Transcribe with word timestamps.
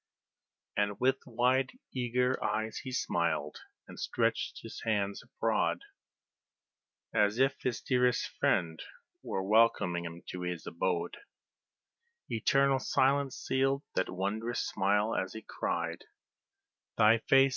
And 0.75 0.99
with 0.99 1.19
wide, 1.27 1.73
eager 1.93 2.43
eyes 2.43 2.79
he 2.79 2.91
smiled, 2.91 3.59
and 3.87 3.99
stretched 3.99 4.61
his 4.63 4.81
hands 4.83 5.21
abroad, 5.21 5.83
As 7.13 7.37
if 7.37 7.57
his 7.61 7.81
dearest 7.81 8.27
friend 8.39 8.81
were 9.21 9.43
welcoming 9.43 10.05
him 10.05 10.23
to 10.29 10.41
his 10.41 10.65
abode; 10.65 11.17
Eternal 12.27 12.79
silence 12.79 13.37
sealed 13.37 13.83
that 13.93 14.09
wondrous 14.09 14.67
smile 14.67 15.13
as 15.13 15.33
he 15.33 15.43
cried 15.47 16.03
"Thy 16.97 17.19
face! 17.19 17.49